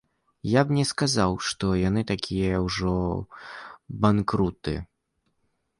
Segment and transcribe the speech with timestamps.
[0.51, 2.95] Я б не сказаў, што яны такія ўжо
[4.05, 4.73] банкруты.